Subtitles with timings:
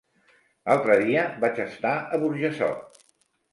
[0.69, 3.01] L'altre dia vaig estar a Burjassot.